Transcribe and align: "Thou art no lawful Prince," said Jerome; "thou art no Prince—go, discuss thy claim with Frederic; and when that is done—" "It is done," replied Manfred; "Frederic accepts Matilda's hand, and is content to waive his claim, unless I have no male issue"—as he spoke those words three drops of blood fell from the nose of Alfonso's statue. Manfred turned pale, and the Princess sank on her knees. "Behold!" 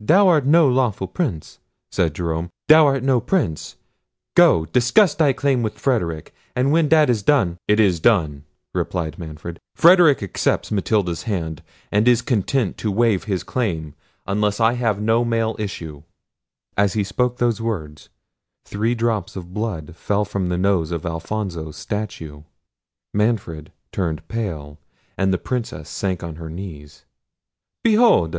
"Thou 0.00 0.26
art 0.26 0.44
no 0.44 0.68
lawful 0.68 1.06
Prince," 1.06 1.60
said 1.92 2.16
Jerome; 2.16 2.50
"thou 2.66 2.84
art 2.86 3.04
no 3.04 3.20
Prince—go, 3.20 4.64
discuss 4.66 5.14
thy 5.14 5.32
claim 5.32 5.62
with 5.62 5.78
Frederic; 5.78 6.34
and 6.56 6.72
when 6.72 6.88
that 6.88 7.08
is 7.08 7.22
done—" 7.22 7.58
"It 7.68 7.78
is 7.78 8.00
done," 8.00 8.42
replied 8.74 9.20
Manfred; 9.20 9.60
"Frederic 9.76 10.20
accepts 10.20 10.72
Matilda's 10.72 11.22
hand, 11.30 11.62
and 11.92 12.08
is 12.08 12.22
content 12.22 12.76
to 12.78 12.90
waive 12.90 13.22
his 13.22 13.44
claim, 13.44 13.94
unless 14.26 14.58
I 14.58 14.72
have 14.72 15.00
no 15.00 15.24
male 15.24 15.54
issue"—as 15.60 16.94
he 16.94 17.04
spoke 17.04 17.36
those 17.38 17.60
words 17.60 18.08
three 18.64 18.96
drops 18.96 19.36
of 19.36 19.54
blood 19.54 19.94
fell 19.94 20.24
from 20.24 20.48
the 20.48 20.58
nose 20.58 20.90
of 20.90 21.06
Alfonso's 21.06 21.76
statue. 21.76 22.42
Manfred 23.14 23.70
turned 23.92 24.26
pale, 24.26 24.80
and 25.16 25.32
the 25.32 25.38
Princess 25.38 25.88
sank 25.88 26.24
on 26.24 26.34
her 26.34 26.50
knees. 26.50 27.04
"Behold!" 27.84 28.34